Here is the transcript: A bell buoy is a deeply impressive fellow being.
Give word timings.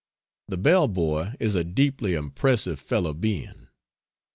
A 0.49 0.57
bell 0.57 0.87
buoy 0.87 1.35
is 1.39 1.53
a 1.53 1.63
deeply 1.63 2.15
impressive 2.15 2.79
fellow 2.79 3.13
being. 3.13 3.67